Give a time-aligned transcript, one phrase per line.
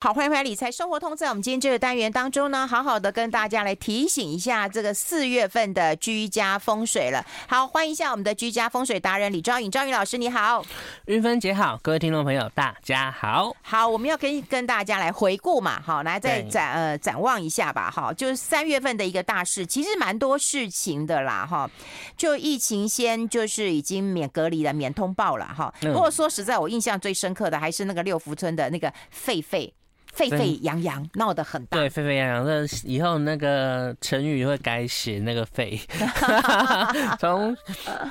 [0.00, 1.16] 好，欢迎回来理财生活通。
[1.16, 7.26] 在我们今天这个单元当中呢，好好的跟大家来提醒一下这个四月份的居家风水了。
[7.48, 10.64] 好，欢迎一下我们的居家风水达人李昭颖，昭颖老师你好，
[11.06, 13.52] 云芬姐好，各位听众朋友大家好。
[13.60, 21.68] 好，我们要跟跟大家来回顾嘛，好，来再展呃展望一下吧，哈，就是三月份的一个大事，其实蛮多事情的啦，哈，
[22.16, 25.74] 就疫情先就是已经免隔离了，免通报了，哈。
[25.80, 29.68] 不过说实在，我印象最深刻的还是那个六福村的那个狒狒。
[30.12, 31.78] 沸沸扬扬，闹得很大。
[31.78, 35.78] 对，沸沸扬扬，那以后那个成语会改写那个沸，
[37.18, 37.56] 从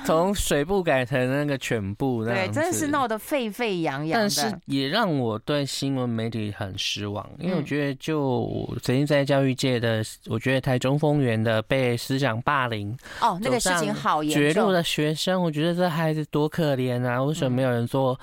[0.04, 2.24] 从水部改成那个犬部。
[2.24, 4.20] 对，真的是闹得沸沸扬扬。
[4.20, 8.48] 但是也让我对新闻媒体很失望，因为我觉得就
[8.82, 14.42] 曾经在教育界的，我觉得台中丰原的被思想霸凌哦，那个事情好严重。
[14.54, 17.22] 绝路的学生，我觉得这孩子多可怜啊！
[17.22, 18.18] 为什么没有人做？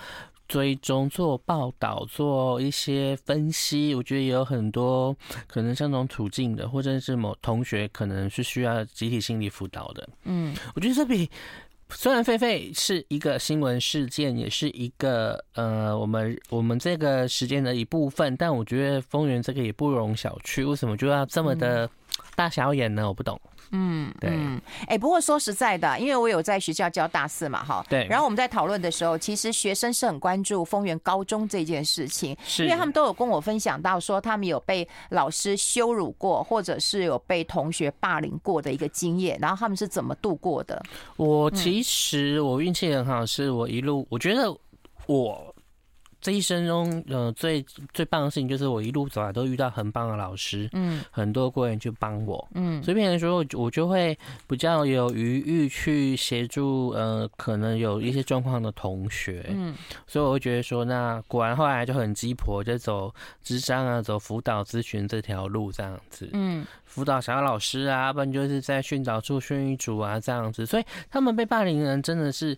[0.47, 5.15] 追踪做报道做一些分析，我觉得也有很多
[5.47, 10.07] 可能相同处境的，或者是某同学可能是需要集体心理辅导的。
[10.23, 11.29] 嗯，我觉得这比
[11.89, 20.67] 虽然狒狒是一个新闻事件，也是一个呃我们我们这个时间的一部分，但我觉得丰原这个也不容小觑。
[20.67, 21.89] 为什么就要这么的
[22.35, 23.07] 大小眼呢？
[23.07, 23.39] 我不懂。
[23.43, 23.54] 嗯，
[24.19, 24.29] 对，
[24.81, 28.05] 哎、欸，不过说实在的，因为我有在学校教大四嘛，哈，对。
[28.09, 40.81] 然后我们在讨论的时候，其实学生是很关注丰原高中这件事情，是因为他们都有跟我分享到说，他们有被老师羞辱过，或者是有被同学霸凌过的一个经验，然后他们是怎么度过的？
[41.15, 44.55] 我其实我运气很好，是我一路我觉得
[45.07, 45.54] 我。
[46.25, 59.75] 这一生中，呃，最最棒的事情就是我一路走来都遇到很棒的老师，嗯，很多贵人去帮我，嗯，所以变成说，我就会比较有余裕去协助，呃，可能有一些状况的同学，嗯，
[60.07, 72.57] 所以我会觉得说，那果然后来就很鸡婆，就走智商啊，走辅导咨询这条路这样子，嗯，辅导小老师啊，不然就是在训导处训育组啊这样子，所以他们被霸凌的人真的是。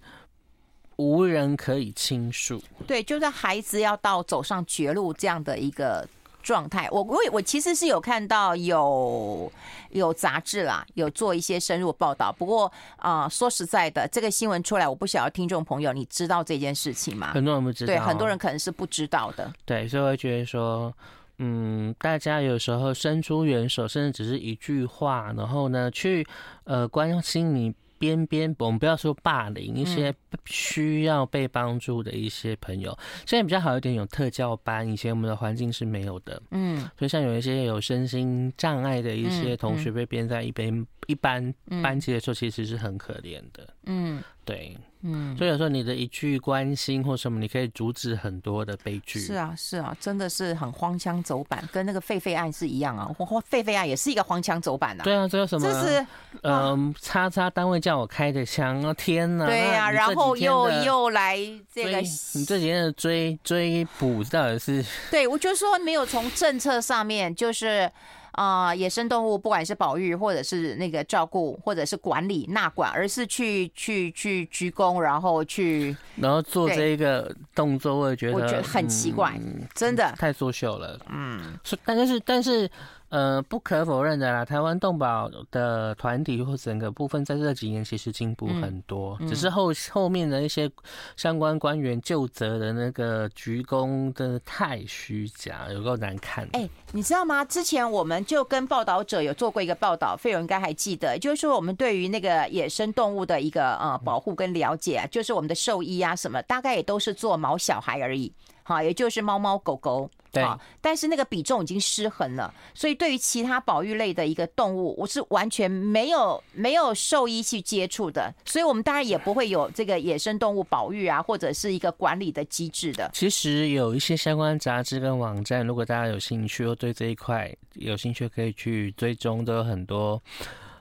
[0.97, 6.08] 无人可以倾诉，对，就是孩子要到走上绝路这样的一个
[6.41, 6.88] 状态。
[6.91, 9.52] 我我我其实是有看到有
[9.91, 12.31] 有杂志啦，有做一些深入报道。
[12.31, 12.66] 不过
[12.96, 17.31] 啊、呃，说实在的，这个新闻出来，我不晓得听众朋友你知道这件事情吗？
[17.31, 19.53] 很多人不知道，对，很多人可能是不知道的。
[19.66, 20.91] 对，所以我会觉得说，
[21.38, 26.25] 嗯，大家有时候伸出援手，甚至只是一句话，然后呢，去
[26.63, 27.72] 呃关心你。
[28.00, 30.13] 边边，我们不要说霸凌，一些
[30.46, 41.53] 需要被帮助的一些朋友，现在比较好一点，有特教班，以前我们的环境是没有的，嗯，所以像有一些有身心障碍的一些同学被编在一边一般
[41.84, 44.75] 班级的时候，其实是很可怜的，嗯，对。
[45.07, 49.19] 嗯，所以有时候你的一句关心或什么，你可以阻止很多的悲剧。
[49.19, 53.09] 是啊，是啊，真的是很荒腔走板，跟那个狒狒案是一样啊。
[53.50, 55.03] 狒狒案也是一个荒腔走板啊。
[55.03, 55.66] 对啊，这有什么？
[55.66, 56.00] 这是
[56.44, 58.94] 嗯、呃，叉叉单位叫我开的枪啊！
[58.94, 59.45] 天哪！
[59.45, 61.38] 对呀、啊，然后又又来
[61.74, 64.84] 这个，你这几天的追追捕到底是？
[65.09, 67.89] 对，我就说没有从政策上面就是。
[68.38, 81.00] 啊、呃，野生动物不管是保育，或者是那个照顾，或者是管理纳管，而是去去去鞠躬，然后去然后做这一个动作，我也觉得我觉得很奇怪，嗯、真的太作秀了。
[81.09, 82.70] 嗯，是，但是但是。
[83.09, 90.69] 呃，不可否认的啦，台湾动保的团体或整个部分在这几年其实进步很多，嗯嗯、只是后后面的一些
[91.16, 96.44] 相关官员就责的那个鞠躬真的太虚假，有够难看。
[96.51, 97.45] 哎、欸，你知道吗？
[97.45, 108.31] 之前我们就跟报道者有做过一个报道，费勇应该还记得，就是说我们对于那个野生动物的一个呃保护跟了解，啊，就是我们的兽医啊什么，大概也都是做毛小孩而已。
[108.63, 123.09] 好，也就是猫猫狗狗，对，但是那个比重已经失衡了，所以对于其他保育类的一个动物，我是完全没有没有兽医去接触的，所以我们当然也不会有这个野生动物保育啊，或者是一个管理的机制的。
[123.14, 130.22] 其实有一些相关杂志跟网站，如果大家有兴趣或对这一块有兴趣，可以去追踪，都有很多。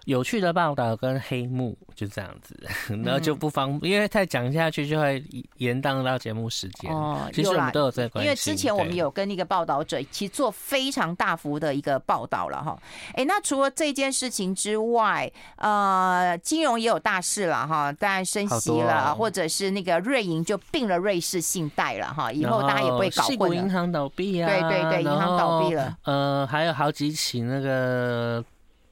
[0.06, 2.56] 有趣的报道跟黑幕就这样子，
[3.04, 5.22] 然后就不方便，因为太讲下去就会
[5.56, 6.90] 延宕到节目时间。
[6.92, 12.78] 哦，其实我们都有在关心，因为之前我们有跟一个报道者，其实做非常大幅的一个报道了哈。
[13.14, 23.56] 哎，那除了这件事情之外，呃，金融也有大事了哈，当然升息了，或者是那个瑞银就并了瑞士信贷了哈，以后大家也不会搞混了。
[23.56, 25.98] 银行倒闭啊，对对对，银行倒闭了。
[26.04, 28.44] 呃，还有好几起那个。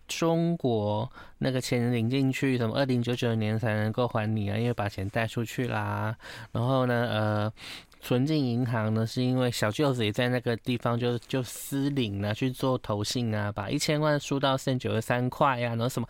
[0.07, 4.57] 中国那个钱领进去，什么二零九九年才能够还你啊？
[4.57, 6.17] 因为把钱贷出去啦。
[6.53, 7.53] 然后呢，呃，
[8.01, 16.09] 存进银行呢，是因为小舅子也在那个地方就就私领啊，去做投信啊，把一千万输到剩九十三块呀，然后什么？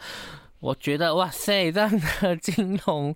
[0.61, 3.15] 我觉得哇塞，这样的金融。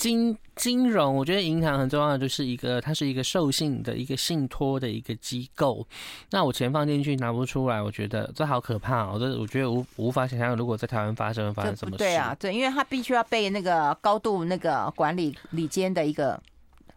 [0.00, 5.86] 金金融，我觉得银行很重要的就是一个，它是一个授信的一个信托的一个机构。
[6.30, 9.18] 那我钱放进去拿不出来，我觉得这好可怕哦！
[9.18, 11.98] 这我觉得无无法想象，如果在台湾发生发生什么事。
[11.98, 16.40] 对啊，对，因为它必须要被那个高度那个管理里间的一个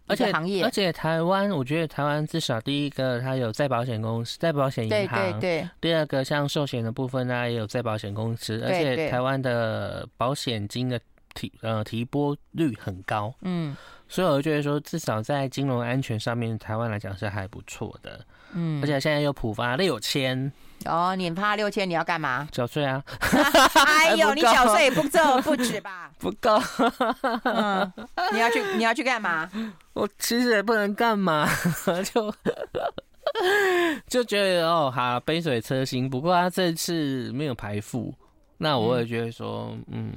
[0.07, 0.63] 而且行业。
[0.63, 5.19] 而且台湾，我觉得台湾至少第一个，它有再保险公司、再保险银行。
[5.19, 5.69] 对对对。
[5.81, 10.97] 第二个，像寿险的部分呢，也有再保险公司，而且台湾的保险金的。
[11.33, 13.75] 提呃提拨率很高，嗯，
[14.07, 20.51] 所以我就觉得说，至少在金融安全上面，台湾来讲是还不错的，嗯，而且现在又普发六千，
[20.85, 22.47] 哦，你发六千，你要干嘛？
[22.51, 23.03] 缴税啊！
[23.85, 26.11] 哎呦，你缴税也不够不止吧？
[26.19, 26.61] 不够，
[27.43, 27.91] 嗯，
[28.31, 29.49] 你要去你要去干嘛？
[29.93, 31.47] 我其实也不能干嘛，
[32.13, 32.33] 就
[34.07, 36.09] 就觉得哦，好杯水车薪。
[36.09, 38.13] 不过他这次没有排富。
[38.57, 40.11] 那我也觉得说，嗯，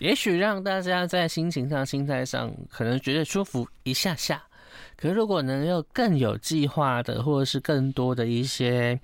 [0.00, 4.42] 也许让大家在心情上、心态上，可能觉得舒服一下下。
[4.96, 9.00] 可是如果能有更有计划的，或者是更多的一些。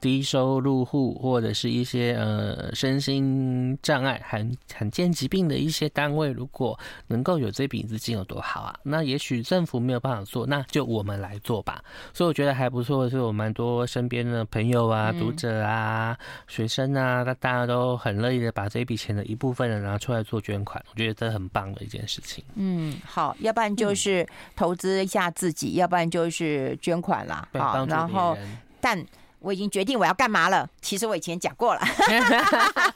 [0.00, 6.78] 低收入户或者是一些呃身心障碍、罕罕见疾病的一些单位，如果
[7.08, 8.78] 能够有这笔资金有多好啊？
[8.84, 11.82] 那也许政府没有办法做，那就我们来做吧。
[12.12, 16.16] 所以我觉得还不错的是，我蛮多身边的朋友啊、读者啊、
[16.46, 22.44] 学生啊，那大家都很乐意的把这笔钱的一部分人拿出来做捐款，我觉得这很棒的一件事情。
[22.54, 27.48] 嗯，好，要不然就是投资一下自己，要不然就是捐款啦。
[27.54, 28.36] 好，然后
[28.80, 29.04] 但。
[29.40, 30.68] 我已经决定我要干嘛了。
[30.80, 31.80] 其实我以前讲过了。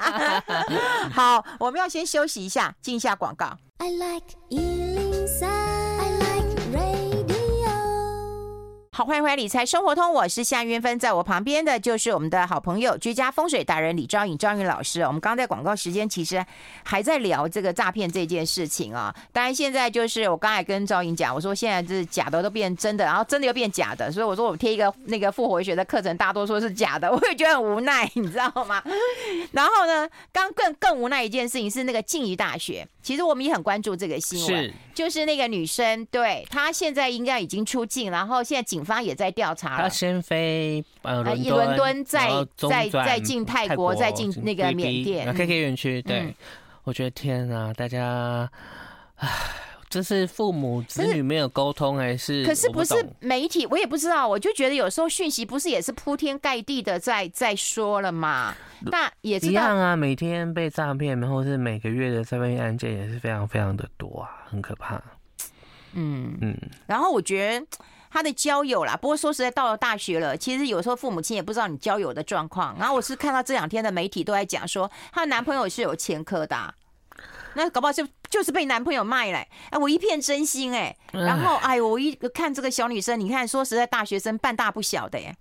[1.12, 3.56] 好，我们要先休息一下，进一下广告。
[3.78, 5.01] I like
[8.94, 15.00] 好，欢迎回来理财生活通，我是夏云芬，在我旁边的就是我们的好朋友居家风水达人李昭颖、昭颖老师。
[15.00, 16.44] 我们刚在广告时间，其实
[16.82, 19.14] 还在聊这个诈骗这件事情啊。
[19.32, 28.82] 当然，现在就是我刚才跟昭颖讲，我说现在是假的都变真的，然后真的又变假的，所以我说我贴一个那个复活学的课程，大多数是假的，我也觉得很无奈，你知道吗？
[29.52, 38.81] 然后呢，刚更更无奈一件事情是那个静宜大学，其实我们也很关注这个新闻，是就是那个女生，对她现在应该已经出境，然后现在警。
[38.82, 39.82] 警方也在调查了。
[39.84, 45.32] 他先飞呃伦敦，敦再再再进泰国，再进那个缅甸。
[45.32, 46.34] KK 园区，对、嗯、
[46.82, 48.50] 我觉得天啊，大家，
[49.19, 49.29] 唉，
[49.88, 52.44] 这是父母子女没有沟通，还是？
[52.44, 54.26] 可是不是媒体，我也不知道。
[54.26, 58.52] 我就觉得有时候讯息不是也是铺天盖地的在在说了嘛？
[58.81, 65.00] 那也知道一样啊，每天被诈骗，然后是每个月的诈骗案件也是非常非常的多啊，很可怕。
[65.94, 66.56] 嗯嗯，
[66.88, 67.67] 然后我觉得。
[68.12, 72.76] 他的交友啦，不过说实在，到了大学了，其实有时候父母亲也不知道你交友的状况。
[72.79, 76.75] 然后我是看到这两天的媒体都在讲说，她的男朋友是有前科的，啊，
[77.55, 79.49] 那搞不好就就是被男朋友卖了，欸。
[79.70, 85.37] 哎，我一片真心哎，欸，然后哎，我一看这个小女生，你看，说实在，大学生半大不小的耶，欸。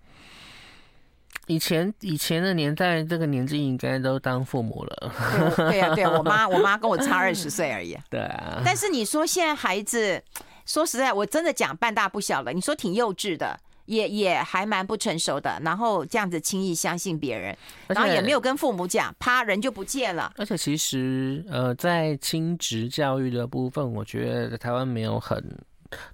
[1.47, 5.13] 以前以前的年代，这个年纪应该都当父母了。
[5.57, 7.97] 对呀，对呀，我妈我妈跟我差二十岁而已。
[8.09, 8.61] 对啊。
[8.63, 10.23] 但是你说现在孩子。
[10.71, 12.53] 说实在，我真的讲半大不小了。
[12.53, 15.59] 你说挺幼稚的，也也还蛮不成熟的。
[15.65, 20.31] 然后这样子轻易相信别人，然后也没有跟父母讲，啪人就不见了。
[20.37, 25.43] 而且其实，呃，在亲职教育的部分，我觉得台湾没有很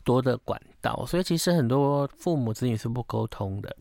[0.04, 3.78] 多的管道，所以其实很多父母子女是不沟通的，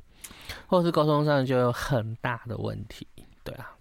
[0.67, 3.07] 或者是沟通上就有很大的问题。
[3.43, 3.75] 对啊，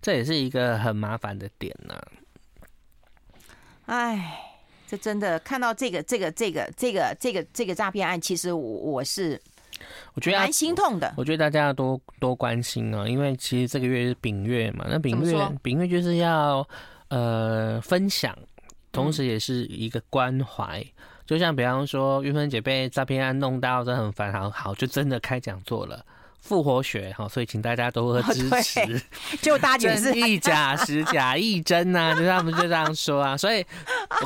[0.00, 2.06] 这也是一个很麻烦的点呢、啊。
[3.86, 4.45] 哎。
[4.86, 9.40] 这真的看到这个这个这个这个这个这个诈骗案，其实我我是
[10.14, 11.12] 我觉得蛮心痛的。
[11.16, 16.66] 我觉得大家要多多关心啊，因为其实这个月是丙月嘛，那丙月丙月就是要
[17.08, 18.36] 呃分享，
[18.92, 20.80] 同时也是一个关怀。
[20.80, 26.04] 嗯、就像比方说玉芬姐被诈骗案弄到，真的很烦，好好就真的开讲座了。
[26.46, 29.02] 复活学哈，所以请大家多多支持。
[29.42, 33.36] 就大家是一假 十假一真呐、啊，就他们就这样说啊。
[33.36, 33.64] 所以，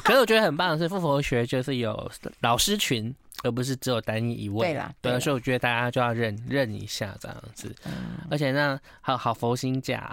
[0.05, 2.11] 可是我觉得很棒的是，复活学就是有
[2.41, 3.15] 老师群。
[3.43, 7.93] 而不是只有单一一位，对啦，对，所以我觉得大家就要认认一下这样子，嗯、
[8.31, 10.11] 而且呢，还有好佛心价，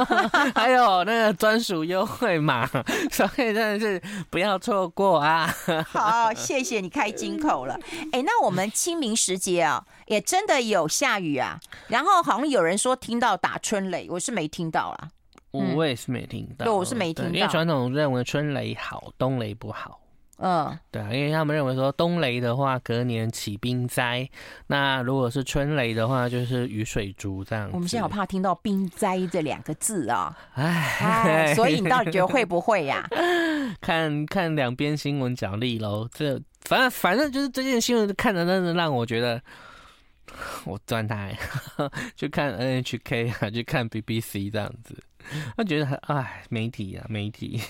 [0.54, 2.66] 还有那个专属优惠码，
[3.10, 5.52] 所以真的是不要错过啊！
[5.88, 7.78] 好，谢谢你开金口了。
[8.12, 15.08] 哎、欸，那我们清明时节啊，也真的有下雨啊，然后好像有人说听到打春雷，我是没听到啦。
[15.52, 19.98] 我也是没听到，对，我是没听到，因为传统认为春雷好，冬雷不好。
[20.38, 24.28] 嗯，对啊，因为他们认为说冬雷的话，隔年起冰灾；
[24.66, 27.70] 那如果是春雷的话，就是雨水足这样。
[27.72, 30.36] 我们现在好怕听到冰灾这两个字啊！
[30.52, 33.16] 哎，哎，所以你到底觉得会不会呀、啊？
[33.80, 36.06] 看看两边新闻角力喽。
[36.12, 39.40] 这反正反正就是这件新闻看的，真的让我觉得
[40.64, 41.34] 我转台
[42.14, 45.02] 去看 NHK 啊，去看 BBC 这样子，
[45.56, 47.62] 我觉得哎，媒体啊，媒体。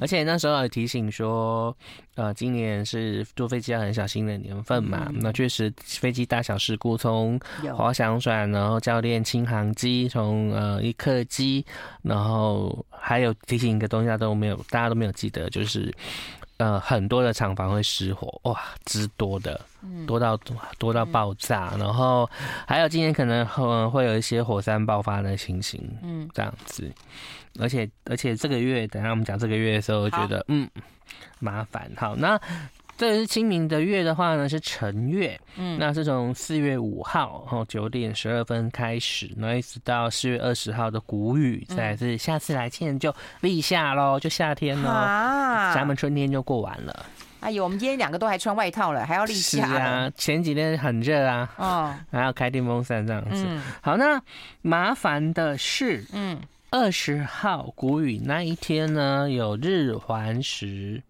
[0.00, 1.76] 而且那时候也提醒说，
[2.14, 5.06] 呃，今年是坐飞机要很小心的年份嘛。
[5.08, 7.38] 嗯、那确实，飞机大小事故，从
[7.76, 11.64] 滑翔伞，然后教练轻航机，从呃一客机，
[12.02, 15.92] 然后还有提醒一个东西，大家都没有，大家都没有记得，就是
[16.60, 19.58] 呃很多的厂房会失火，哇，之多的，
[20.06, 20.36] 多到
[20.78, 21.72] 多到爆炸。
[21.78, 22.28] 然后
[22.66, 26.92] 还有今年可能会会有一些火山爆发的情形，嗯，这样子。
[27.58, 30.68] 而且而且这个月，等下我们讲这个月的时候，我觉得嗯
[31.38, 31.90] 麻烦。
[31.96, 32.38] 好，那
[33.00, 44.90] 这个是清明的月的话呢，是辰月，嗯，那是从四月五号然后九点十二分开始，然后一直到四月二十号的谷雨，再是下次来见就立夏喽，就夏天喽，
[45.74, 47.06] 咱们春天就过完了。
[47.40, 49.66] 哎呦，我们今天两个都还穿外套了，还要立夏。
[49.66, 53.46] 是啊，前几天很热啊，哦，还要开电风扇这样子。
[53.80, 54.20] 好，那
[54.60, 56.38] 麻烦的是，嗯。
[56.72, 61.02] 二十号谷雨那一天呢，有日环食。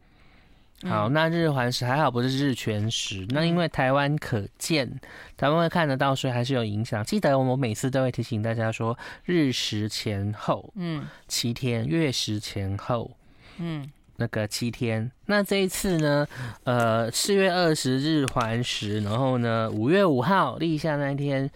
[0.89, 3.27] 好，那日环食还好不是日全食。
[3.31, 4.91] 那因为台湾可见，
[5.37, 7.05] 台湾会看得到，所以还是有影响。
[7.05, 13.11] 记得我每次都会提醒大家说，日食前后，嗯，七天；月食前后，
[13.59, 15.11] 嗯，那个七天。
[15.27, 16.27] 那这一次呢，
[16.65, 21.51] 呃，四月二十日环食，然后呢，五月五号立夏那一天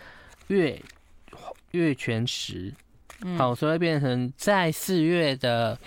[0.48, 0.78] 月
[1.70, 2.74] 月全食。
[3.38, 5.78] 好，所以会变成在四月的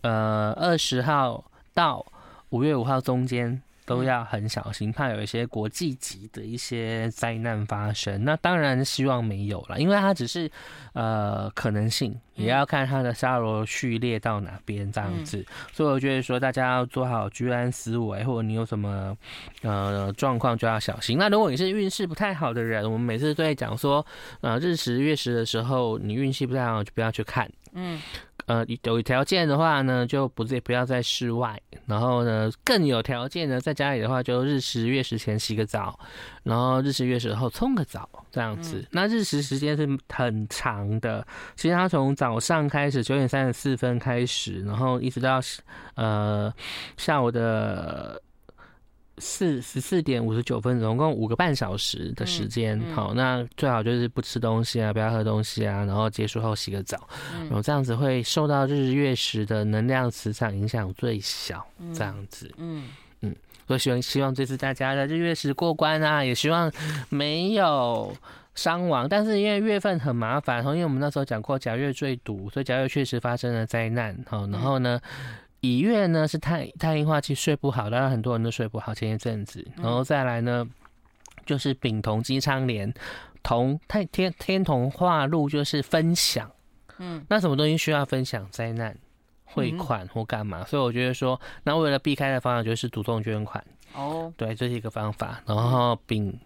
[0.00, 2.04] 呃二十号到
[2.50, 3.62] 五月五号中间。
[3.88, 8.22] 都要很小心，怕有一些国际级的一些灾难发生。
[8.22, 10.50] 那当然希望没有了，因为它只是
[10.92, 15.44] 呃可能性，也要看它的沙罗序列到哪边这样子。
[15.72, 19.16] 所以我觉得说，大家要做好居安思危，或者你有什么
[19.62, 21.18] 呃状况就要小心。
[21.18, 24.04] 那如果你是运势不太好的人，我们每次都会讲说，
[24.40, 27.50] 呃日食月食的时候，你运气不太好就不要去看。
[27.72, 28.00] 嗯。
[28.46, 31.60] 呃，有条件的话呢，就不是不要在室外。
[31.84, 35.98] 然后呢，更有条件呢，在家里的话，就日食月食前洗个澡，
[36.44, 38.82] 然后日食月食后冲个澡，这样子。
[38.90, 41.26] 那日食时间是很长的，
[41.56, 45.40] 其实它从早上开始九点三十四分开始，然后一直到
[45.94, 46.52] 呃
[46.96, 48.20] 下午的。
[49.20, 52.78] 四十四点五十九分，总共五个半小时的时间。
[52.78, 61.66] 嗯嗯、好，那最好就是不吃东西啊，不要喝东西啊，然后结束后洗个澡，嗯、然后这样子会受到日月食的能量磁场影响最小。
[61.92, 62.90] 这样子，嗯
[63.68, 66.72] 嗯，所以希望希望这次大家的日月食过关啊，也希望
[67.08, 68.16] 没有
[68.54, 69.08] 伤亡。
[69.08, 74.16] 但是因为月份很麻烦，因为我们那时候讲过甲月最毒，所以甲月确实发生了灾难。
[74.26, 75.00] 好，然后呢？
[75.04, 75.10] 嗯
[75.60, 80.64] 乙月呢是太太阴化气，睡不好，当然很多人都睡不好前一阵子，然后再来呢
[81.44, 82.94] 就是丙同机昌连
[83.42, 86.48] 同太天天同化禄就是分享，
[86.98, 88.46] 嗯，那什么东西需要分享？
[88.52, 88.96] 灾难、
[89.52, 90.64] 汇款或干嘛？
[90.64, 93.64] 所以我觉得说，那为了避开的方法就是主动捐款
[93.94, 95.42] 哦，对，这是一个方法。
[95.46, 96.38] 然后并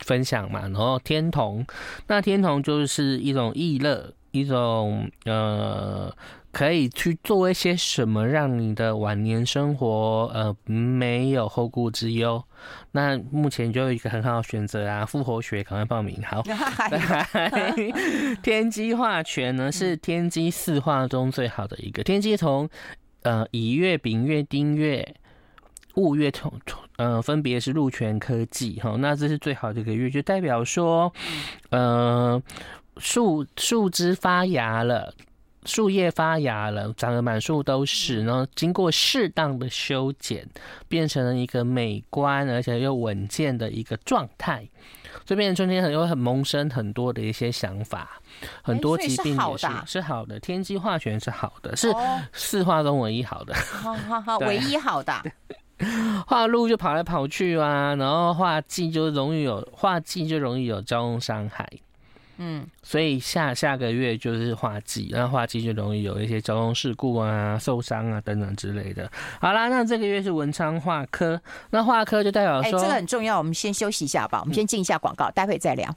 [0.00, 1.66] 分享嘛，然后天同，
[2.06, 6.12] 那天同就是一种意乐，一种呃。
[6.50, 12.42] 可以去做一些什么，让你的晚年生活呃没有后顾之忧。
[12.90, 16.20] 那目前就有一个很好的选择啊，复活学赶快报名。
[16.24, 16.42] 好，
[18.42, 22.02] 天机化权呢是天机四化中最好的一个。
[22.02, 22.68] 天机从
[23.22, 25.06] 呃乙月、丙月、丁月、
[25.96, 26.50] 戊月同
[26.96, 31.12] 呃分别是禄权科技哈，那这是最好的一个月，就代表说
[31.70, 32.42] 呃
[32.98, 35.14] 树树枝发芽了。
[35.64, 40.48] 树叶发芽了，长得满树都是，然后经过适当的修剪，
[40.88, 44.66] 变成了一个美观而且又稳健的一个状态。
[45.26, 48.18] 这边春天很有很萌生很多的一些想法，
[48.62, 51.92] 很多疾病也是是好的，天机化权是好的，是
[52.32, 55.12] 四化中唯一好的，好好好， 唯一好的。
[56.26, 61.68] 画路就跑来跑去啊，然后画技就容易有画技就容易有交通伤害。
[62.38, 69.10] 嗯，所以下下个月就是化季，那化季就容易有一些交通事故啊、受伤啊等等之类的。
[69.40, 71.40] 好啦，那这个月是文昌化科，
[71.70, 73.36] 那化科就代表说，哎、欸，这个很重要。
[73.36, 75.94] 我们先休息一下吧，我们先进一下广告，待会再聊。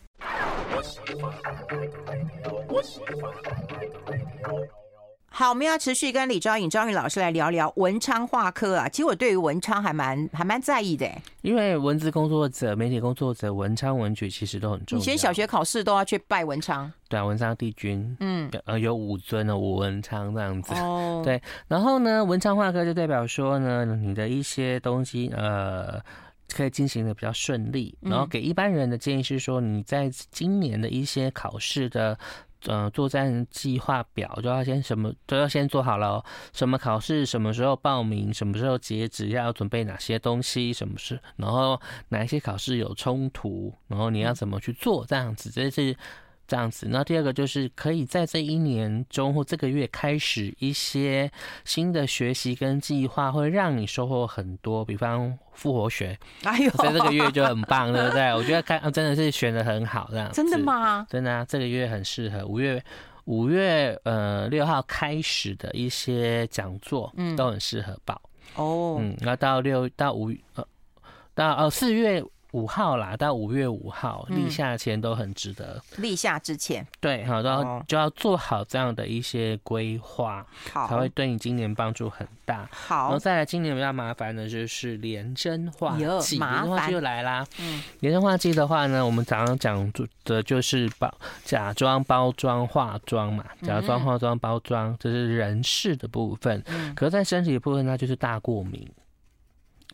[5.33, 8.89] 好，我们要持续跟李昭颖、昭颖老师来聊聊文昌画科啊。
[8.89, 11.09] 其实我对于文昌还蛮还蛮在意的，
[11.41, 15.01] 因为文字工作者、媒体工作者，文昌文曲其实都很重要。
[15.01, 20.73] 以前小学考试都要去拜文昌，对啊，文昌帝君，嗯，呃，有五尊的武文昌这样子。
[20.73, 25.99] 哦，对，然后呢，文昌画科就代表说呢，你的一些东西，呃。
[26.53, 32.19] 可以进行的比较顺利，然后给一般人的建议是说，你在今年的一些考试的，
[32.65, 45.95] 呃，作战计划表就要先什么都要先做好了，什么考试什么时候报名，什么时候截止，要准备哪些东西，什么事，然后哪一些考试有冲突，然后你要怎么去做，这样子，这是。
[46.51, 51.31] 这样子，那第二个就是可以在这一年中或这个月开始一些
[51.63, 54.83] 新的学习跟计划，会让你收获很多。
[54.83, 58.33] 比方复活学，哎呦，所以这个月就很棒，对不对？
[58.33, 60.35] 我觉得看真的是选的很好，这样子。
[60.35, 61.07] 真的吗？
[61.09, 62.45] 真的啊，这个月很适合。
[62.45, 62.83] 五月
[63.23, 68.21] 五月呃六号开始的一些讲座，嗯，都很适合报
[68.55, 68.97] 哦。
[68.99, 70.67] 嗯，那到六到五呃
[71.33, 72.21] 到呃四月。
[72.51, 75.81] 五号啦，到五月五号立夏前都很值得。
[75.97, 82.67] 立夏之前，对，好，然后就要做好这样的一些规划，好，才会对你今年帮助很大。
[82.71, 87.45] 好，然后再来，今年比较麻烦的就是廉贞化忌，廉贞化忌又来啦。
[87.59, 89.91] 嗯，廉贞化忌的话呢，我们早上讲
[90.25, 91.13] 的就是包
[91.45, 96.61] 假装包装化妆嘛，假装化妆包装，这是人事的部分。
[96.67, 98.85] 嗯，可是在身体的部分，它就是大过敏。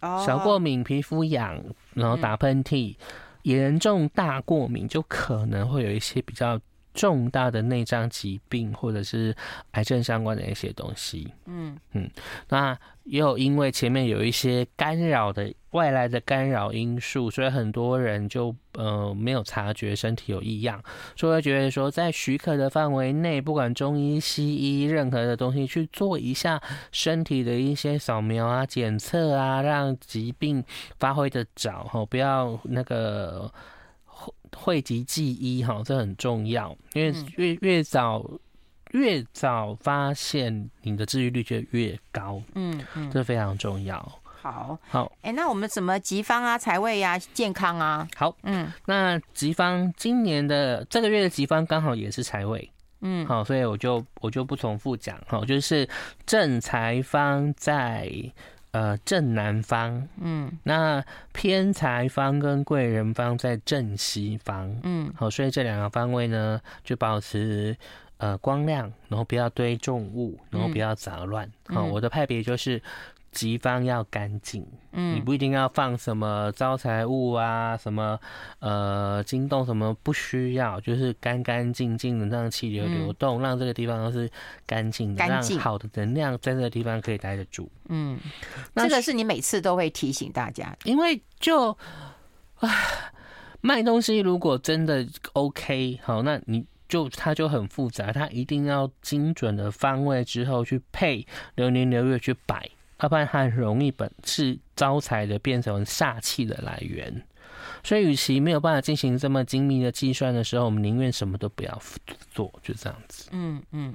[0.02, 1.62] 小过敏、皮肤痒，
[1.94, 2.96] 然后打喷嚏，
[3.44, 6.60] 严重大过敏就可能会有一些比较
[6.98, 9.36] 重大的内脏疾病，或者是
[9.74, 11.32] 癌症相关的一些东西。
[11.46, 12.10] 嗯嗯，
[12.50, 20.84] 那也有因为前面有一些干扰的外来的干扰因素，所以很多人就呃没有察觉身体有异样，
[21.16, 26.60] 所以会觉得说在许可的范围内，不管中医西医任何的东西去做一下
[26.92, 30.64] 身体的一些扫描啊、检测啊，让疾病
[31.00, 33.54] 发挥的早哈，不要那个。
[34.56, 38.24] 讳疾忌医哈，这很重要，因为越越早
[38.92, 42.42] 越早发现，你的治愈率就越高。
[42.56, 43.98] 嗯嗯，这非常重要。
[44.42, 48.08] 好，好，哎，那我们怎么吉方啊、财位啊、健康啊？
[48.16, 55.88] 好，嗯，那吉方今年的这个月的吉方刚好也是财位，嗯，好，所以我就我就不重复讲，哈，就是
[56.26, 58.12] 正财方在。
[58.78, 67.76] 呃，正南方，嗯，那偏财方跟贵人方在正西方，嗯，好，所以这两个方位呢，就保持
[68.18, 71.52] 呃光亮，然后不要堆重物，然后不要杂乱。
[71.66, 72.80] 好，我的派别就是。
[73.32, 78.20] 吉方要干净，嗯，你不一定要放什么招财物啊，什么
[78.60, 84.30] 呃惊动什么，不需要，就是干干净净的让气流流动，嗯、让这个地方都是
[84.66, 87.70] 干净的，让好的能量在这个地方可以待得住。
[87.90, 88.18] 嗯，
[88.76, 91.70] 这个是你每次都会提醒大家，因为就
[92.56, 92.70] 啊
[93.62, 102.68] 卖东西如果真的 OK 好，那你就它就很复杂，它一定要精准的方位之后去配流年流月去摆。
[103.00, 107.24] 要不然它很容易本是招财的变成煞气的来源，
[107.84, 111.82] 所以与其没有办法进行这么精密的计算的时候，我们宁愿什么都不要
[112.32, 113.30] 做，就这样子。
[113.32, 113.94] 嗯嗯，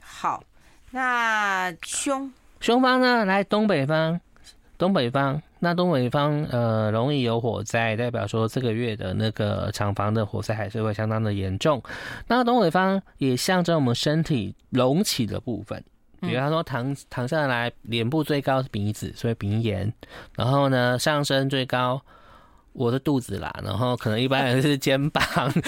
[0.00, 0.42] 好，
[0.90, 3.24] 那凶凶方呢？
[3.24, 4.20] 来东北方，
[4.78, 11.82] 东北方，那东北方呃容易有火灾，代表说这个月的那个厂房的火灾还是会相当的严重。
[12.28, 15.84] 那东北方也象征我们身体隆起的部分。
[16.20, 19.92] 比方说躺躺下来，脸部最高是鼻子，所以鼻炎。
[20.36, 22.00] 然后呢，上身最高，
[22.72, 23.54] 我的肚子啦。
[23.64, 25.24] 然后可能一般人是肩膀，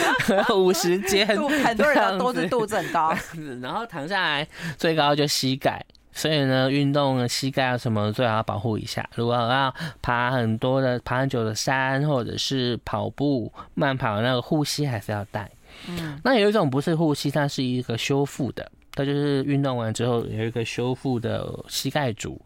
[0.55, 3.15] 五十肩，很多人都是肚子很高。
[3.61, 9.09] 然后躺下来最高就膝盖，所以呢，运动膝盖啊什么最好要保护一下。
[9.15, 15.51] 如果要爬很多的、爬很久的山，或者是跑步慢跑，那个护膝还是要带。
[15.89, 18.71] 嗯，那有一种不是护膝，它是一个修复的。
[18.95, 22.41] 他就是运动完之后有一个修复的膝盖组，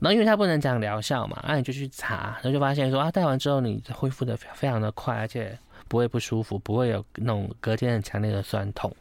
[0.00, 8.94] 然后因为它不能讲疗效嘛，那你就去查，然后就发现说啊，戴完之后你恢复的非常的快，而且不会不舒服，不会有那种隔天很强烈的酸痛。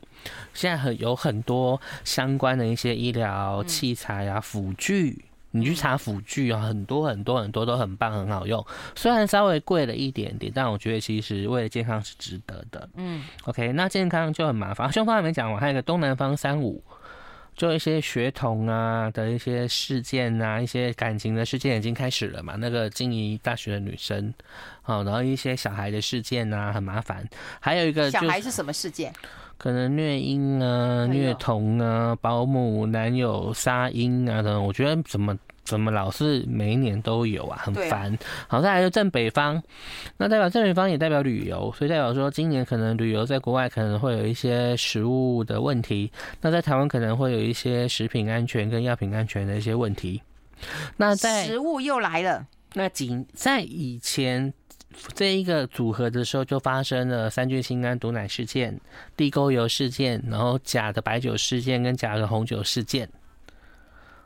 [0.53, 5.25] 现在很有很多相关的一些医疗器材啊辅具。
[5.51, 8.65] 你去查辅具啊，很多很多很多都很棒，很好用。
[8.95, 12.89] 虽然稍微贵了一点点，但我觉得其实为了健康是值得的。
[12.95, 14.91] 嗯，OK，那健康就很麻烦。
[14.91, 16.83] 凶方还没讲完，还有一个东南方三五，
[17.55, 22.55] 就一些血统啊的一些事件啊，一些感情的事件已经开始了嘛。
[22.55, 24.33] 那个静宜大学的女生，
[24.81, 27.27] 好，然后一些小孩的事件啊，很麻烦。
[27.59, 29.13] 还有一个、就是、小孩是什么事件？
[29.61, 38.17] 可能虐婴啊、虐童啊、保姆、男友杀婴啊等，我觉得怎么怎么老是每一年都有啊，很烦。
[38.47, 39.61] 好，再来就正北方，
[40.17, 50.19] 那代表正北方也代表旅游，所以代表说今年可能旅游在国外可能会有一些食物的问题，那在台湾可能会有一些食品安全跟药品安全的一些问题。
[50.97, 54.51] 那在食物又来了，那仅在以前。
[55.13, 58.79] 这一个组合的时候，就发生了三聚氰胺毒奶事件、
[59.15, 63.09] 地沟油事件，然后假的白酒事件跟假的红酒事件。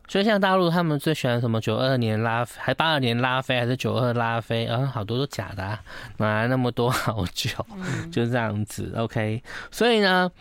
[0.07, 5.83] 所以像大陆他们最喜欢什么九二年拉还八二年拉菲还是九二拉菲，啊，好多都假的，啊，
[6.17, 7.49] 哪来那么多好酒？
[8.13, 9.41] 就这样子，OK。
[9.71, 10.31] 所以呢，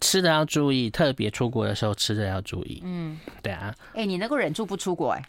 [0.00, 2.82] 吃的要注意，特别出国的时候吃的要注意。
[2.84, 3.72] 嗯，对啊。
[3.90, 5.22] 哎、欸，你能够忍住不出国、欸？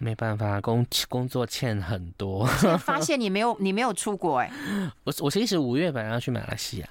[0.00, 0.04] 哎。
[0.04, 2.46] 没办法，工 工作欠很多。
[2.78, 4.50] 发现你没有，你没有出国哎。
[5.04, 6.88] 我我其实五月本来要去马来西亚，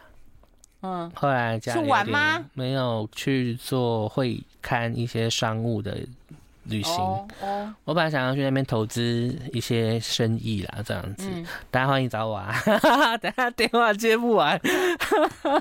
[0.81, 2.45] 嗯，后来家里去玩吗？
[2.53, 5.97] 没有去做会看一些商务的
[6.65, 6.95] 旅行。
[7.03, 11.27] 哦，哦我本来想要去那边投资一些生意啦，这样子。
[11.33, 12.53] 嗯、大家欢迎找我啊！
[13.17, 14.59] 等下电话接不完。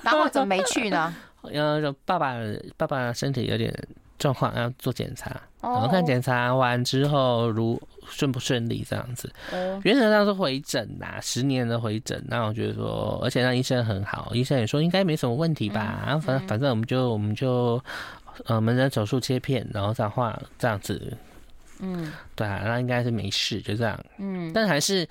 [0.05, 1.15] 然后怎么没去呢？
[1.51, 2.35] 因为爸爸
[2.77, 3.75] 爸爸身体有点。
[4.19, 9.33] 状况要做检查，然后看检查完之后如顺不顺利这样子。
[9.85, 12.23] 原则上是回诊呐，十年的回诊。
[12.27, 16.03] 那我觉得说，而且那医生很好，医生也说应该没什么问题吧。
[16.05, 17.83] 然后反反正我们就我们就
[18.47, 21.17] 呃门诊手术切片，然后再画这样子。
[21.81, 23.99] 嗯，对啊，那应该是没事，就这样。
[24.19, 25.09] 嗯，但还是。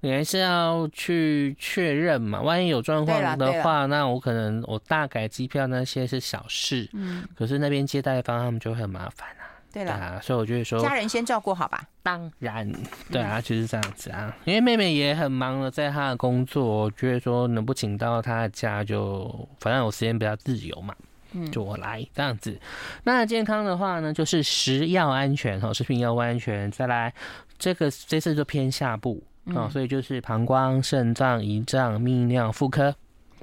[0.00, 9.44] 你还是要去确认嘛，万一有状况的话，那我可能我大改机票那些是小事，嗯，可是那边接待方他们就会很麻烦啊。
[9.70, 11.84] 对了，啊，所以我觉得说家人先照顾好吧。
[12.02, 12.66] 当然，
[13.10, 14.34] 对啊，就是这样子啊。
[14.44, 20.94] 因为妹妹也很忙了，在她的工作，我觉得说能不请到她的假，就反正我时间比较自由嘛，
[21.32, 22.58] 嗯，就我来这样子。
[23.04, 26.70] 那健康的话呢，就是食药安全哈，食品药物安全。
[26.70, 27.12] 再来，
[27.58, 29.22] 这个这次就偏下部。
[29.54, 32.94] 哦，所以就是膀胱、肾脏、胰脏、泌尿、妇科。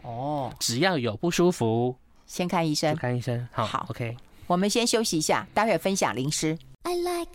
[0.03, 2.95] 哦，只要有不舒服，先看医生。
[2.95, 4.15] 看医生，好，好，OK。
[4.47, 6.57] 我们先休息一下，待会分享零食。
[6.83, 7.31] I like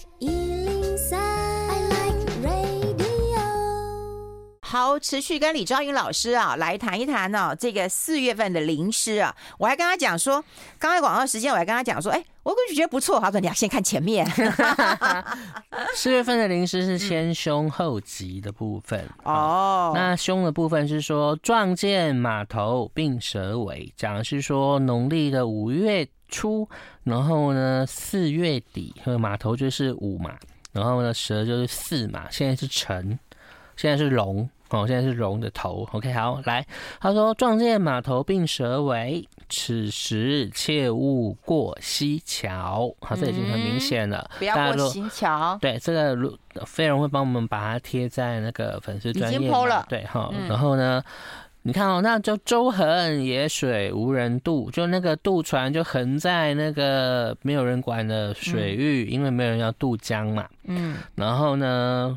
[4.71, 10.45] 好，持续跟李昭云老师啊来谈一谈呢、啊，这个四月份的零诗啊，我还跟他讲说，
[10.79, 14.25] 刚才广告时间，我还跟他讲说，哎、欸，我感觉觉得不错，他说你要先看前面。
[15.97, 26.69] 四月份的零诗是先凶后吉的部分哦，那凶的部分是说撞见马头并蛇尾，讲的是说农历的五月初，
[27.03, 30.37] 然后呢四月底和马头就是五嘛，
[30.71, 33.19] 然后呢蛇就是四嘛，现在是辰，
[33.75, 34.49] 现在是龙。
[34.71, 36.65] 哦，现在是龙的头，OK，好，来，
[37.01, 45.59] 他说撞见马头并蛇尾，此时切勿过溪桥，好，这已经很明显了，不要过溪桥。
[45.61, 46.17] 对，这个
[46.65, 51.03] 飞龙会帮我们把它贴在那个粉丝专业，已经了，对，好，然后呢，
[51.63, 62.17] 你看哦，那就舟横野水无人渡，就那个渡船就横在那个没有人管的水域，因为没有人要渡江嘛，嗯，然后呢，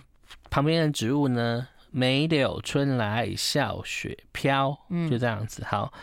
[0.51, 1.67] 旁边的植物呢？
[1.95, 4.75] 梅柳春来笑雪飘，
[5.12, 5.63] 就这样子。
[5.63, 5.93] 好，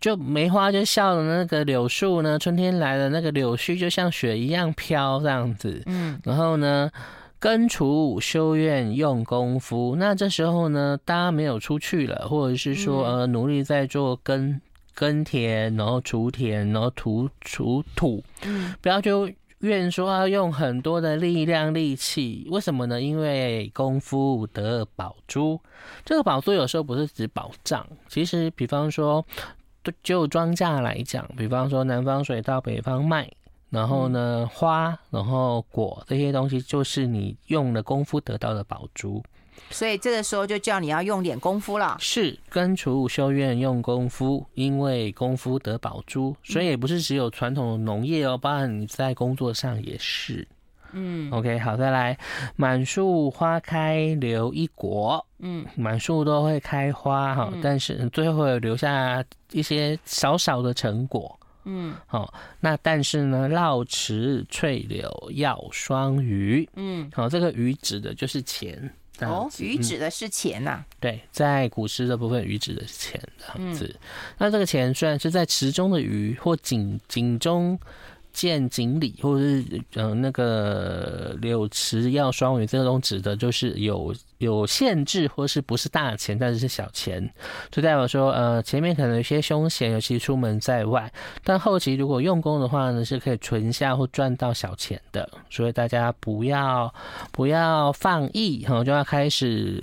[0.00, 5.82] 就梅花就笑的那个柳树呢，春天来了那个柳絮就像雪一样飘，这样子。
[5.84, 6.90] 嗯，然后呢，
[7.38, 9.94] 耕黜修院用功夫。
[9.98, 14.58] 那这时候呢，大家没有出去了，或者是说呃，努力在做耕
[14.94, 18.24] 耕田，然后锄田，然后土锄土。
[18.46, 19.30] 嗯，不要就。
[19.66, 23.00] 愿说要用很多的力量力气，为什么呢？
[23.00, 25.60] 因为功夫得宝珠。
[26.04, 29.24] 这个宝珠有时候不是指宝藏，其实比方说，
[30.02, 33.30] 就庄稼来讲，比方说南方水稻北方麦，
[33.70, 39.22] 然后呢花，然后果这些东西，就是你用了功夫得到的宝珠。
[39.70, 41.96] 所以这个时候就叫你要用点功夫了。
[42.00, 50.46] 是根除修院用功夫，因为功夫得宝珠，所以也不是只有传统的农业哦，包含你在工作上也是。
[50.96, 52.16] 嗯，OK，好，再来，
[52.54, 55.26] 满树花开留一果。
[55.40, 61.36] 嗯，满树都会开花哈，但是最后会留下一些少少的成果。
[61.64, 66.68] 嗯，好，那但是呢，绕池翠柳要双鱼。
[66.76, 68.88] 嗯，好，这个鱼指的就是钱。
[69.20, 70.96] 哦，鱼指的是钱呐、啊嗯。
[71.00, 73.84] 对，在古诗的部分，鱼指的是钱这样子。
[73.84, 77.78] 嗯、那这个钱虽然是在池中的鱼或井井中
[78.34, 87.32] 见锦鲤或者是嗯、那个柳池要双鱼，这种指的就是有有限制或是不是大钱，但是是小钱，
[87.70, 91.10] 就代表说呃前面可能有些凶险，尤其出门在外，
[91.42, 96.92] 但后期如果用功的话呢，是可以存下或赚到小钱的，所以大家不要
[97.32, 99.82] 不要放逸，哈，就要开始。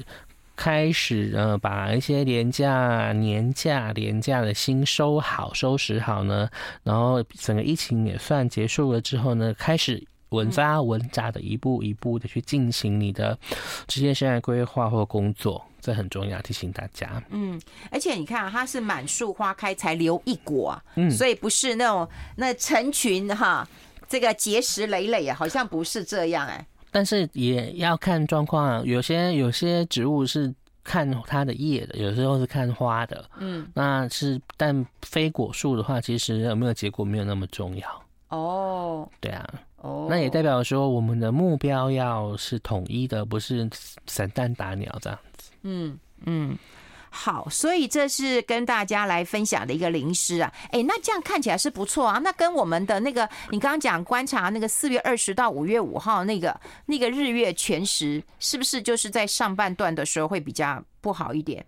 [0.55, 6.49] 开始呃，把一些年假、年假、年假的心收好、收拾好呢，
[6.83, 13.37] 然后整个疫情也算结束了之后呢，开始稳扎稳扎的一步一步的去进行你的
[13.87, 17.21] 职业生涯规划或工作，这很重要，提醒大家。
[17.31, 17.59] 嗯，
[17.89, 23.67] 而且你看啊，它是满树花开才留一果，嗯，所以不是那种那成群哈，
[24.07, 26.65] 这个结石累累啊，好像不是这样哎。
[26.91, 39.09] 但是也要看状况啊，有些有些植物是看它的叶的，有时候是看花的，嗯，那是但非果树的话，其实有没有结果没有那么重要哦。
[39.19, 43.69] 对啊，哦，那也代表说我们的目标要是统一的，不是
[44.05, 45.51] 散弹打鸟这样子。
[45.63, 46.57] 嗯嗯。
[47.13, 52.17] 好，所以这是跟大家来分享的一个灵师啊，哎，那这样看起来是不错啊。
[52.19, 61.63] 那跟我们的那个，你刚刚讲观察那个四月二十到五月五号那个那个日月全食，是不是就是在上半段的时候会比较不好一点？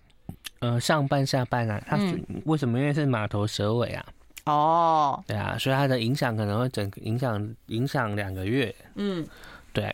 [0.59, 1.97] 呃，上半下半啊，它
[2.45, 2.79] 为什么？
[2.79, 4.05] 因为是马头蛇尾啊。
[4.45, 8.73] 哦，对啊，所以它的影响可能会整个影响影响两个月。
[8.95, 9.27] 嗯。
[9.73, 9.93] 对，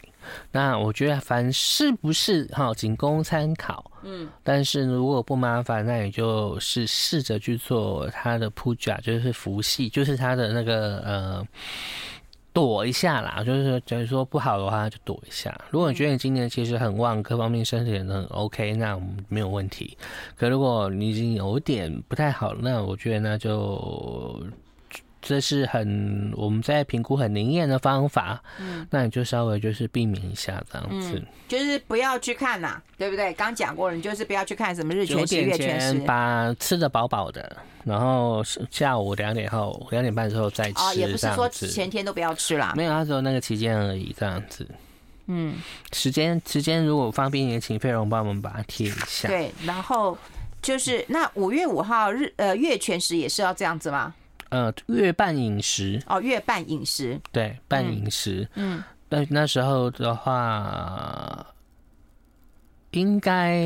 [0.52, 3.90] 那我觉得凡是不是哈，仅供参考。
[4.04, 11.48] 嗯，但是如果不麻烦，那你就是试着去做他的 puja，就是伏羲，就是他的那个呃
[12.52, 13.42] 躲一下啦。
[13.44, 15.58] 就是假如说不好的话，就躲一下。
[15.70, 19.98] 如果你觉得你今年其实很旺，各方面身体也很 OK，那没有问题。
[20.36, 24.44] 可如果你已经有点不太好，那我觉得那就。
[25.22, 33.34] 这是很我们在评估很灵验的方法，嗯，那你就稍微就是避免一下这样子，嗯、就是不要去看呐、啊，对不对？
[33.34, 44.66] 刚讲过了，你就是不要去看什么日全食、月全食，把吃的饱饱的，然后下午两点后两点半之后再吃，哦，也不是说前天都不要吃啦，没有，他说那个期间而已，这样子，
[45.28, 45.56] 嗯，
[45.92, 50.18] 时间时间如果方便也请费荣帮我们把它贴一下，对，然后
[50.62, 54.14] 就是那五月五号日呃月全食也是要这样子吗？
[54.50, 61.46] 呃，月半饮食哦，月半饮食，对，半饮食，嗯，那那时候的话，
[62.92, 63.58] 应该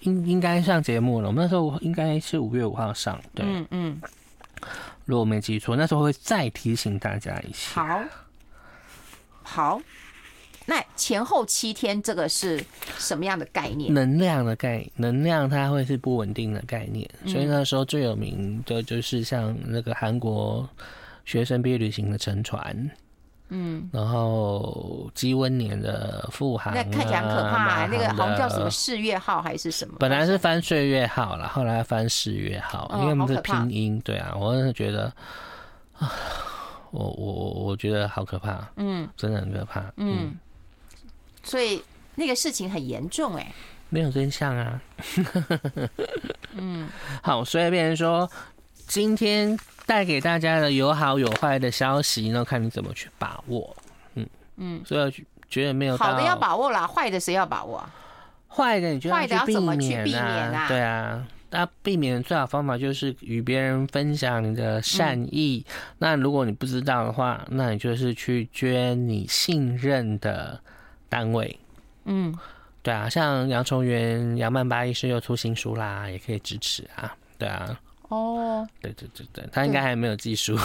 [0.00, 1.26] 应应该上节目了。
[1.28, 4.00] 我们那时候应该是五月五号上，对，嗯嗯，
[5.04, 7.84] 如果没记错，那时候会再提醒大家一下。
[7.84, 8.04] 好，
[9.42, 9.80] 好。
[10.68, 12.60] 那前后七天，这个是
[12.98, 13.94] 什么样的概念？
[13.94, 20.68] 能量的概念，能量它会是不稳定的概念，所以那时候最有名的就是像那个韩国
[21.24, 22.90] 学生毕业旅行的沉船，
[23.48, 29.94] 嗯，然后积温年的富航，那看起来很可怕，那个好像叫什么四月号还是什么？
[30.00, 35.12] 本来是翻岁月号了，后来翻四月号，因为我们是拼音，对啊，我真的觉得
[35.96, 36.12] 啊，
[36.90, 40.36] 我我我觉得好可怕，嗯，真的很可怕，嗯。
[41.46, 41.80] 所以
[42.16, 43.54] 那个事情很严重哎，
[43.88, 44.82] 没有真相啊。
[46.54, 46.88] 嗯，
[47.22, 48.28] 好，所以变成说，
[48.88, 49.56] 今天
[49.86, 53.76] 带给大家的有好有坏的消息，那看你怎么去把握。
[54.14, 55.10] 嗯嗯，所以我
[55.48, 57.94] 觉得没有好的要把握啦，坏的谁要把握啊？
[58.48, 60.66] 坏的你就坏的要怎么去避免啊？
[60.66, 65.64] 对啊，那避免的最好方法就是与别人分享你的善意。
[65.98, 70.60] 那如果你不知道的话，那你就是去捐你信任的。
[71.08, 71.58] 单位，
[72.04, 72.36] 嗯，
[72.82, 77.78] 对啊，像杨崇元、杨曼巴医师又出新书啦，也可以支持啊，对啊。
[78.08, 80.56] 哦，对对对对，他应该还没有寄书，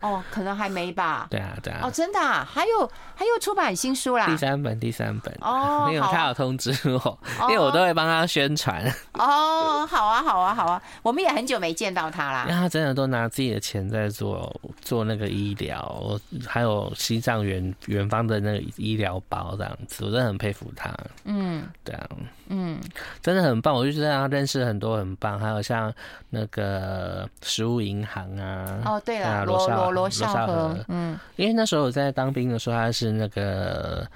[0.00, 1.26] 哦，可能还没吧。
[1.30, 1.80] 对啊对啊。
[1.84, 8.84] 哦，真的啊，还有还有出版新书啦，第三本第三本哦，因为他有通知我，因为我都会帮他宣传。
[9.14, 12.44] 哦，好啊好啊好啊，我们也很久没见到他啦。
[12.48, 20.94] 因为他真的都拿自己的钱在做做那个医疗，还有西藏远远方的那个医疗包这样子，我真的很佩服他。
[21.24, 22.08] 嗯，对啊，
[22.48, 22.80] 嗯，
[23.20, 25.92] 真的很棒，我就觉得认识很多很棒，还有像
[26.30, 26.82] 那个。
[26.82, 34.06] 呃，食物银行啊，哦对了，罗罗罗少河，嗯，因为那时候我在当兵的时候，他是那个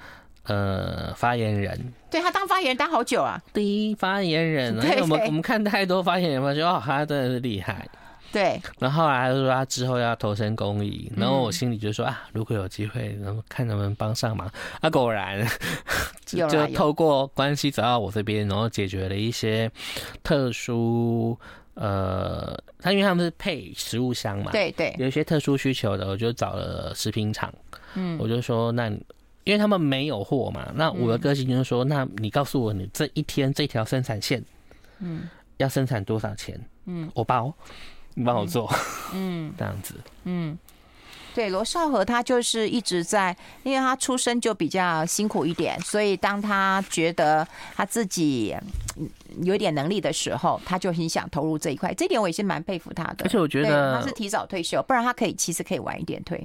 [0.45, 7.87] 呃发言人，对他当发言人当好久啊，第一发言人， 因为我们我们看太多发言人，发现哦，他真的是厉害。
[8.31, 14.49] 对，然后后来他就说他之后要投身公益，然后我心里就说啊，如果有机会，然后看能不能帮上忙。
[14.81, 15.47] 啊，果然
[16.25, 19.71] 就透过关系走到我这边，然后解决了一些
[20.23, 21.37] 特殊。
[21.79, 27.53] 呃，他因为他们是配食物箱嘛，对对，有一些特殊需求的，我就找了食品厂，
[27.93, 28.89] 嗯，我就说那，
[29.43, 34.43] 因为他们没有货嘛，那我的个性就是说，那你告诉我你这一天这条生产线，
[34.97, 37.53] 嗯，要生产多少钱，嗯，我包，
[38.17, 38.67] 你帮我做，
[39.13, 40.57] 嗯， 这样子，嗯。
[41.35, 48.55] 对，罗少和他就是一直在，因为他出生就比较辛苦一点，所以当他觉得他自己
[49.43, 51.93] 有点能力的时候，他就很想投入这一块。
[51.93, 53.17] 这点我也是蛮佩服他的。
[53.19, 56.43] 而且我觉得他是提早退休，不然他可以其实可以晚一点退。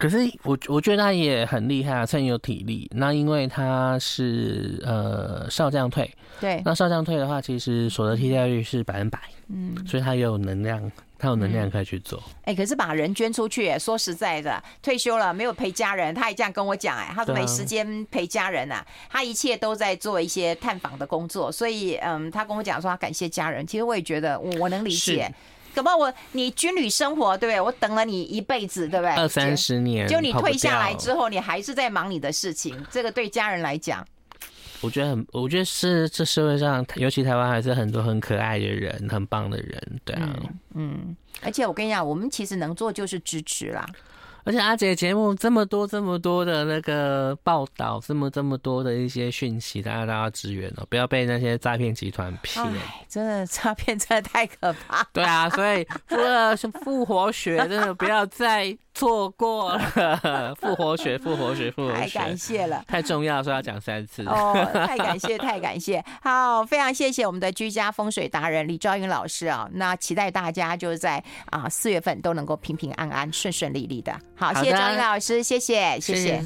[0.00, 2.90] 可是我我觉得他也很厉害啊，趁有体力。
[2.92, 6.10] 那因为他是呃少将退，
[6.40, 10.90] 对，那少将退的话，其实所得替代率是百分百，嗯，所以他也有能量。
[11.22, 12.54] 他有能量可以去做，哎、嗯。
[12.54, 25.30] 欸，可是把人捐出去，说实在的，退休了没有陪家人，他也这样跟我讲，哎，他说没时间陪家人啊，他一切都在做一些探访的工作，所以，嗯，他跟我讲说他感谢家人，其实我也觉得我我能理解，
[25.74, 27.60] 可不我你军旅生活对不对？
[27.60, 29.14] 我等了你一辈子对不对？
[29.14, 34.06] 二三十年，就你退下来之后，你还是在忙你的事情，这个对家人来讲。
[34.82, 43.86] 我觉得很，我觉得是这社会上，尤其台湾还是很多很可爱的人，很棒的人，对啊，嗯，嗯，而且我跟你讲，我们其实能做就是支持啦。
[44.44, 52.64] 而且阿姐节目这么多这么多的那个报道，这么这么多的一些讯息，大家都要支援哦，不要被那些诈骗集团骗。
[53.08, 55.06] 真的诈骗真的太可怕。
[55.12, 60.54] 对啊，所以复了复活学真的不要再错过了。
[60.56, 62.00] 复活学，复活学，复活学。
[62.00, 64.24] 太感谢了，太重要，所以要讲三次。
[64.24, 64.54] 哦，
[64.86, 66.02] 太感谢，太感谢。
[66.22, 69.68] 好，非常谢谢我们的居家风水达人李昭云老师啊。
[69.72, 74.14] 那期待大家就是在啊四月份都能够平平安安、顺顺利利的。
[74.40, 76.00] 好，谢谢张英老师，谢谢。
[76.00, 76.42] 谢谢。